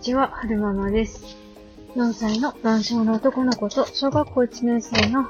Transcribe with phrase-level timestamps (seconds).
[0.00, 1.36] んにちは、はるままです。
[1.94, 5.28] 4歳の男性の男の子と小学校1年生の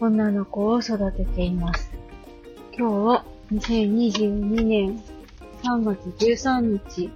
[0.00, 1.92] 女の子を育てています。
[2.76, 5.00] 今日は2022年
[5.62, 7.12] 3月13日、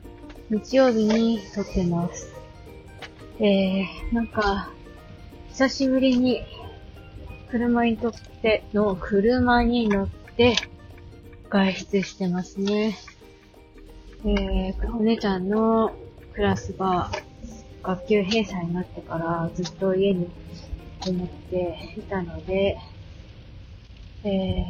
[0.50, 2.32] 日曜日に撮ってます。
[3.40, 4.70] えー、なんか、
[5.48, 6.42] 久しぶりに
[7.50, 10.54] 車にとっての車に乗って
[11.50, 12.96] 外出してますね。
[14.24, 15.92] えー、お姉ちゃんの
[16.34, 17.10] クラスが
[17.82, 20.28] 学級閉鎖になってからずっと家に
[21.00, 22.76] こもっていたので、
[24.24, 24.64] えー、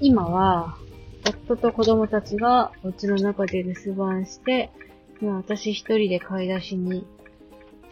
[0.00, 0.76] 今は
[1.26, 4.70] 夫と子供たちがお家の中で留守番して、
[5.20, 7.06] 今私一人で買い出しに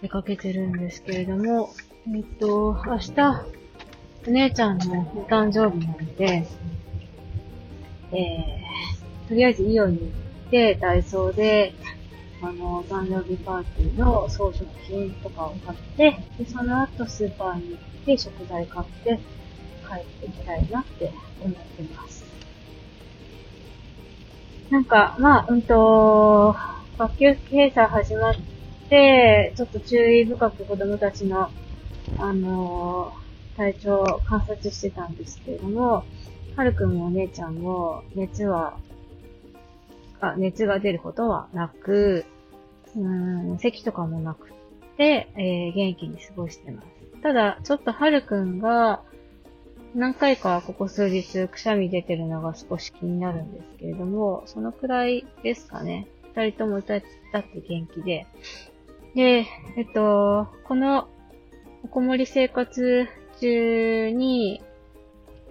[0.02, 1.70] 出かけてるんですけれども、
[2.14, 3.20] えっと、明日、
[4.26, 6.46] お姉ちゃんのお誕生日なので、
[8.12, 10.06] えー、とりあえずイオンに行
[10.48, 11.72] って、ダイソーで、
[12.42, 19.20] あの、お誕生日パーティーの装飾品とかを買って、で、その後スーパーに行って食材買って
[19.86, 22.24] 帰っていきたいなって思ってます。
[24.70, 26.54] なんか、まあ、うんと、
[26.96, 28.34] 学級閉鎖始まっ
[28.88, 31.50] て、ちょっと注意深く子供たちの、
[32.18, 33.12] あの
[33.56, 36.04] 体調を観察してたんですけれども、
[36.56, 38.78] はるくんもお姉ちゃんも熱は、
[40.20, 42.24] あ、熱が出ることはなく、
[42.96, 43.08] う
[43.54, 44.52] ん、咳とかもなく
[44.96, 46.88] て、えー元気に過ごしてます。
[47.22, 49.02] ただ、ちょっとはるくんが、
[49.94, 56.06] 何回かここ数日くしゃみ出てるのが少し気になるんですけれども、そのくらいですかね。
[56.34, 57.06] 二人とも歌って
[57.68, 58.26] 元気で。
[59.14, 61.08] で、えっと、この
[61.82, 63.08] おこもり生活
[63.40, 64.62] 中に、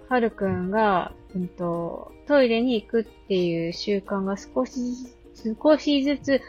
[0.08, 6.40] はるくんが、うんと、トイレに行くっていう習慣が少しずつ、少しずつ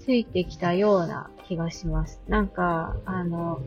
[0.00, 2.20] ついてきたような気がします。
[2.28, 3.60] なんか、あの、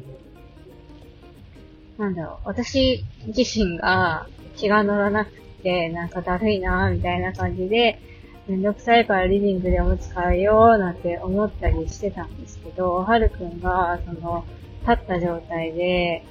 [1.98, 5.32] なんだろう、私自身が気が乗らなく
[5.64, 8.00] て、なんかだるいな、みたいな感じで、
[8.48, 14.46] めんどくさいからリビングでおむつ替えようなんて思ったりしてたんですけど、はるくんが、その、
[14.82, 16.24] 立った状態で、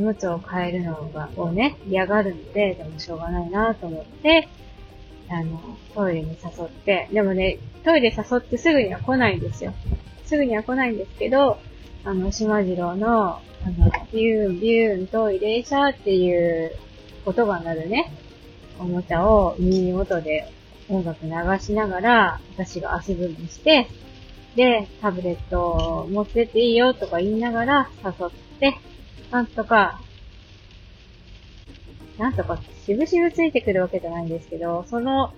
[0.00, 4.48] おむつを変えるのが、をね、嫌がるので、でもしょうがないなと思って、
[5.28, 5.60] あの、
[5.94, 9.74] トイレに誘って、でもね、トイレ誘ってすぐには来ないんですよ。
[10.24, 11.58] すぐには来ないんですけど、
[12.02, 16.72] あの、島次郎の、あの、ビューン、ビューン、トイレシャーっていう
[17.26, 18.10] 音が鳴るね、
[18.78, 20.50] おもちゃを耳元で
[20.88, 23.86] 音楽流しながら、私が足踏みして、
[24.56, 28.78] で、タブレットを持ってっていいよとか言いながら誘って、
[29.30, 30.00] なんとか、
[32.18, 35.32] なんとか、しぶしぶついてくるわけじゃないんですけど、その、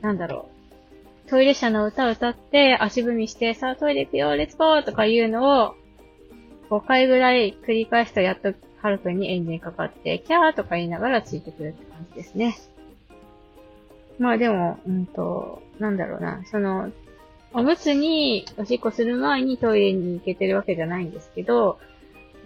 [0.00, 0.48] なんだろ
[1.26, 5.74] う、トイレ車の歌を歌って、足踏みして、さあトイレ行くよ、レッツゴーとかいうのを、
[6.70, 12.56] 5回ぐらい繰り返すとやっとハルくんにエンジンかかって、キャーとか言いながらついてくるって感じですね。
[14.18, 16.90] まあでも、うんと、なんだろうな、その、
[17.52, 21.78] おむつにおしっこする前にトイレに行けてるわけじゃないんですけど、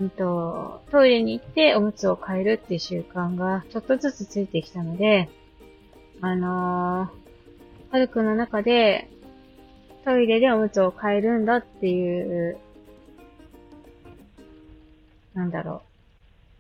[0.01, 5.29] うんと、トイレに行っておむつを変えるっていう習慣がちょっとずつついてきたので、
[6.23, 9.11] あのー、はるくんの中で
[10.05, 12.57] トイレでおむつを変えるんだっていう、
[15.35, 15.83] なんだろ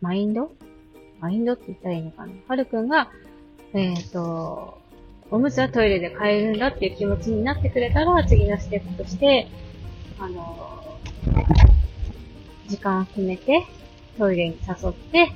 [0.02, 0.52] う、マインド？
[1.20, 2.32] マインドって言ったらいいのかな？
[2.46, 3.10] はるくんが、
[3.72, 4.78] えっ、と、
[5.30, 9.48] おむつはトイレで変えるんだっていう気持ちになってくれたら、次のステップとして、
[10.18, 10.98] あの、
[12.70, 13.66] 時間を決めて、
[14.16, 15.32] トイレに誘って、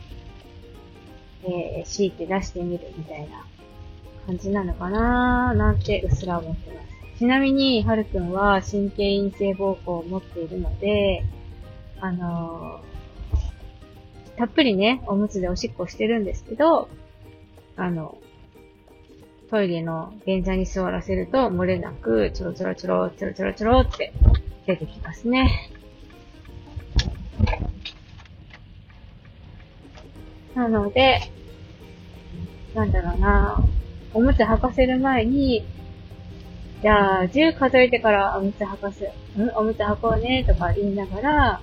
[1.45, 3.45] えー、強いて出してみるみたいな
[4.27, 6.81] 感じなのかなーなんてうっすら思ってま
[7.15, 7.19] す。
[7.19, 11.25] ちなみに、はるくんは神経陰性膀胱を持っているので、
[12.01, 12.95] あのー
[14.37, 16.89] たっぷりね、おむつでおしっこしてるんですけど、
[17.77, 18.19] あの、
[19.51, 24.13] トイレの便座に座らせると漏れなく、ちょろちょろちょろ、ちょろちょろちょろって
[24.67, 25.71] 出てきますね。
[30.55, 31.21] なので、
[32.75, 33.65] なんだろうな、
[34.13, 35.65] おむつ履かせる前に、
[36.83, 39.13] じゃあ、10数えてからおむつ履かせ、ん？
[39.57, 41.61] おむつ履こうね、とか言いながら、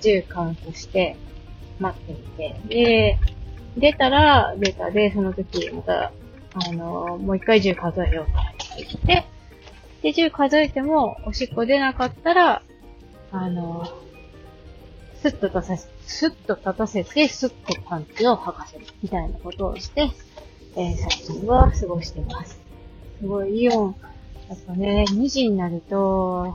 [0.00, 1.16] 10カウントして、
[1.78, 3.18] 待ってみて、で、
[3.76, 6.12] 出たら、出たで、その時、また、
[6.54, 8.32] あの、もう一回10数えようと
[8.78, 9.24] 言って、
[10.02, 12.62] で、10数えても、おしっこ出なかったら、
[13.32, 13.84] あの、
[15.16, 20.10] スッと立たせ、スッと立たせて、スッとパンチを履かせる、みたいなことをして、
[20.76, 21.08] えー、最
[21.38, 22.58] 近は過ごしてます。
[23.20, 23.96] すごい、イオン、
[24.48, 26.54] やっぱね、2時になると、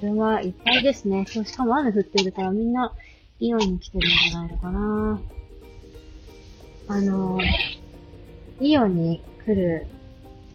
[0.00, 1.24] 車いっぱいですね。
[1.28, 2.92] そう、しかも雨降ってるからみんな
[3.38, 5.20] イオンに来てるんじゃないのかな。
[6.88, 7.38] あの、
[8.60, 9.86] イオンに来る、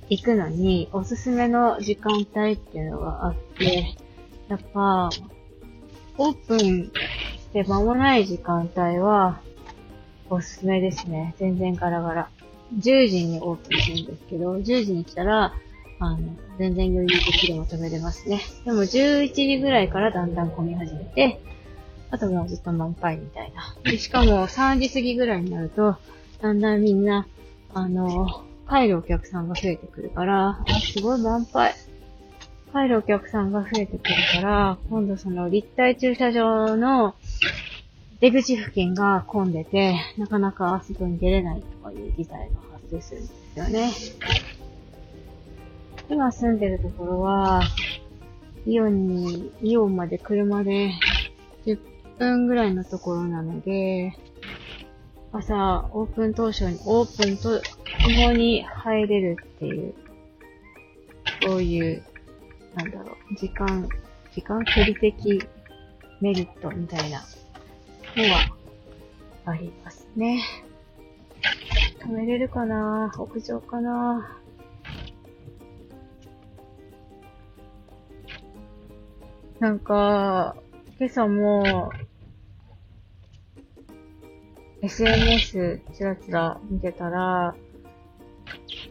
[0.09, 3.95] 行くのにおすすめの時間帯っていうのがあって、
[4.49, 5.09] やっぱ、
[6.17, 6.91] オープン
[7.55, 9.39] して間もない時間帯は、
[10.29, 11.35] おすすめですね。
[11.39, 12.29] 全然ガラガラ。
[12.79, 15.53] 10時にオープンするんですけど、10時に来たら、
[15.99, 16.17] あの、
[16.59, 18.41] 全然余裕できるも止めれますね。
[18.65, 21.39] でも11時ぐらいからだんだん混み始めて、
[22.11, 23.73] あともうずっと満杯みたいな。
[23.89, 25.95] でしかも3時過ぎぐらいになると、
[26.41, 27.25] だんだんみんな、
[27.73, 31.73] あの、帰るお客さんが増えてくるから、あ、すごい満杯。
[32.73, 37.15] 帰るお客さんが増えてくるから、今度その立体駐車場の
[38.21, 43.91] 出口付近が混んでて、なかなか外に出れないとかいう事態が発生するんですよね。
[46.09, 47.63] 今住んでるところは、
[48.65, 50.91] イオンに、イオンまで車で
[51.65, 51.79] 10
[52.17, 54.13] 分ぐらいのところなので、
[55.31, 57.61] 朝、オープン当初に、オープンと
[58.17, 59.93] 共に入れるっていう、
[61.41, 62.03] そういう、
[62.75, 63.89] なんだろう、時間、
[64.33, 65.47] 時間距離的
[66.21, 67.21] メリットみたいな
[68.15, 68.39] のは
[69.45, 70.43] ありますね。
[71.99, 73.11] 止めれるかな？
[73.17, 74.39] 屋上かな？
[79.59, 80.55] なんか、
[80.99, 81.91] 今朝も、
[84.81, 87.55] SNS ちらちら見てたら、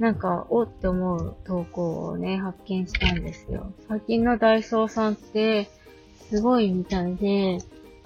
[0.01, 3.73] なんか、おって思う投稿をね、発見したんですよ。
[3.89, 5.69] 最近のダイソーさんって、
[6.15, 7.59] すごいみたいで、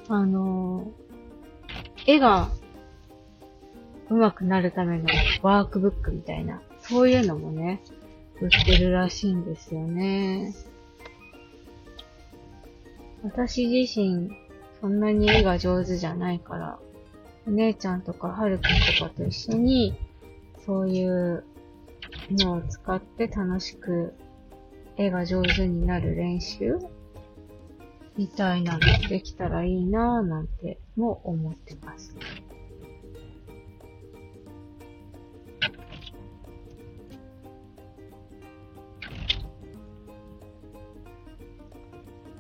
[0.09, 0.91] あの、
[2.07, 2.51] 絵が
[4.11, 7.83] 上手くなるためのワークブックみたいな、そういうのもね、
[8.41, 10.55] 売ってるらしいんですよね。
[13.23, 14.31] 私自身、
[14.81, 16.79] そんなに絵が上手じゃないから、
[17.47, 19.95] お姉ちゃんとかはるくんとかと一緒に、
[20.65, 21.45] そういう
[22.31, 24.15] のを使って楽しく
[24.97, 26.79] 絵が上手になる練習
[28.19, 32.17] みたいなのできたらいいなぁなんても思ってます。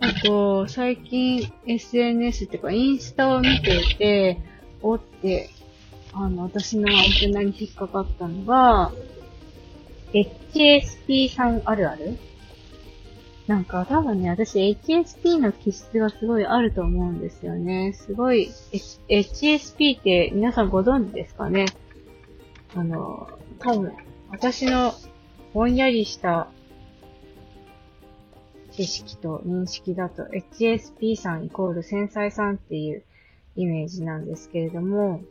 [0.00, 4.40] あと、最近 SNS っていうかインスタを見ていて、
[4.82, 5.48] おって、
[6.12, 8.92] あの、私のアンテナに引っかかったのが、
[10.12, 12.18] HSP さんあるある？
[13.48, 17.94] なんか多分ね、私 HSP の気質がすごいあると思うんですよね。
[17.94, 21.64] すごい、H、HSP って皆さんご存知ですかね？
[22.76, 23.26] あの、
[23.58, 23.94] 多分、
[24.28, 24.92] 私の
[25.54, 26.48] ぼんやりした
[28.72, 33.02] 知識と認識だと HSP さんイコール繊細さんっていう
[33.56, 35.22] イメージなんですけれども、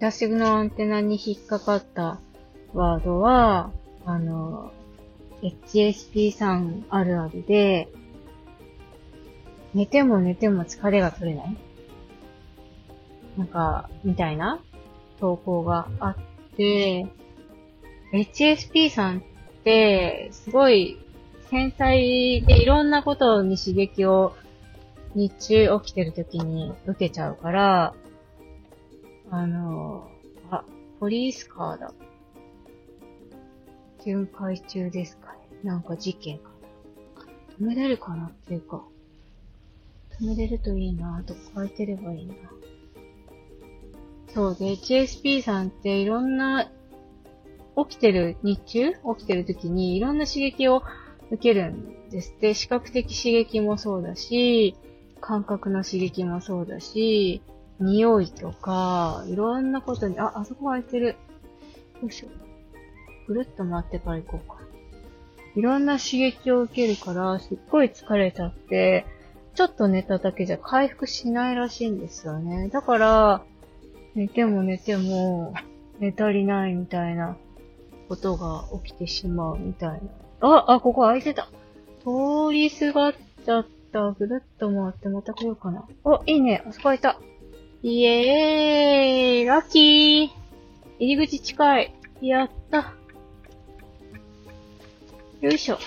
[0.00, 2.20] 私のアンテナに引っかかった
[2.72, 3.70] ワードは、
[4.04, 4.72] あの、
[5.44, 7.88] HSP さんあるあるで、
[9.74, 11.56] 寝ても寝ても疲れが取れない？
[13.36, 14.60] なんか、みたいな
[15.20, 16.16] 投稿があっ
[16.56, 17.06] て、
[18.12, 19.22] HSP さんっ
[19.64, 20.98] て、すごい
[21.50, 24.34] 繊細でいろんなことに刺激を
[25.14, 27.94] 日中起きてる時に受けちゃうから、
[29.30, 30.08] あの、
[30.50, 30.64] あ、
[31.00, 31.92] ポリースカーだ。
[34.04, 35.38] 巡回中ですかね。
[35.62, 37.64] なんか事件かな。
[37.64, 38.82] 止めれるかなっていうか、
[40.20, 42.34] 止めれるといいなとか書いてればいいな。
[44.34, 46.70] そうで、HSP さんっていろんな、
[47.76, 48.92] 起きてる、日中？
[48.92, 50.82] 起きてる時にいろんな刺激を
[51.30, 52.54] 受けるんですって。
[52.54, 54.76] 視覚的刺激もそうだし、
[55.20, 57.42] 感覚の刺激もそうだし、
[57.80, 61.16] 匂いとか、いろんなことに、あ、あそこ空いてる。
[62.02, 62.43] よいしょ。
[63.26, 64.58] ぐるっと回ってから行こうか。
[65.56, 69.06] いろんな刺激を受けるから、すっごい疲れちゃって、
[69.54, 72.68] ちょっと寝ただけじゃ回復しないらしいんですよね。
[72.70, 73.44] だから、
[74.14, 75.54] 寝ても寝ても、
[76.00, 77.36] 寝足りないみたいな
[78.08, 79.98] ことが起きてしまうみたいな。
[80.40, 81.48] あ、あ、ここ空いてた。
[82.00, 83.14] 通りすがっ
[83.44, 85.86] ちゃったぐるっと回ってまた来ようかな。
[86.04, 86.64] お、いいね。
[86.66, 87.20] あそこ開いた。
[87.82, 90.28] イエーイラッキー
[90.98, 91.94] 入り口近い。
[92.20, 92.94] やった。
[95.44, 95.78] よいしょ。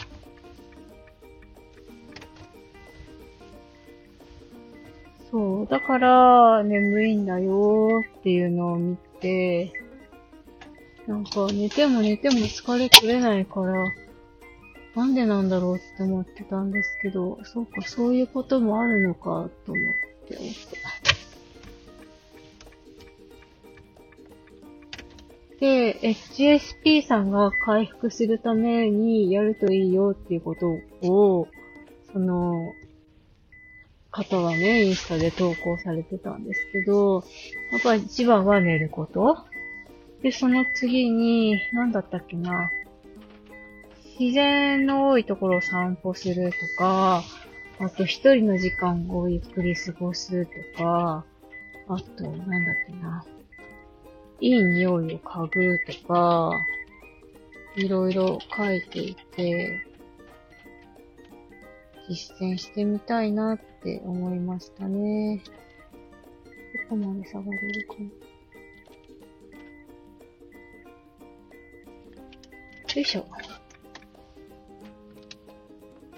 [5.32, 5.68] そう。
[5.68, 9.74] だから、眠いんだよっていうのを見て、
[11.08, 13.74] なんか寝ても寝ても疲れ取れないから、
[14.96, 19.86] なんでなんだろうって思ってたんですけど、そうか、そういうこともあるのかと思っ
[20.28, 21.17] て思って。
[25.60, 30.68] で、HSP さんが回復するためにやるといいよっていうこと
[31.08, 31.48] を、
[32.14, 32.74] その、
[34.12, 37.24] 方はね、インスタで投稿されてたんですけど、
[37.72, 39.38] やっぱ一番は寝ること
[40.24, 42.72] で、その次に、何だったっけな。
[44.20, 47.24] 自然の多いところを散歩するとか、
[47.80, 51.24] あと一人の時間をゆっくり過ごすとか、
[51.88, 53.26] あと、なんだっけな。
[54.40, 56.66] いい匂いを嗅ぐとか、
[57.76, 59.84] いろいろ書いていて、
[62.10, 65.42] 実践してみたいなって思いましたね。
[66.90, 68.28] どこまで下がれるかな。
[72.96, 73.26] よいしょ。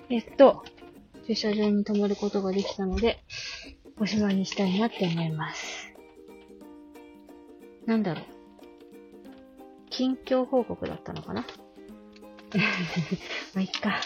[0.10, 0.64] えっと、
[1.28, 3.24] 駐車場に止まることができたので、
[4.00, 5.99] おしまいにしたいなって思います。
[7.86, 8.24] なんだろう。
[9.90, 11.42] 近況報告だったのかな？
[13.54, 14.00] まあ、いっか。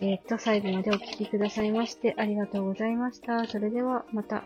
[0.00, 3.46] えっと、最後までお聴きくださいましてありがとうございました。
[3.46, 4.44] それでは、また。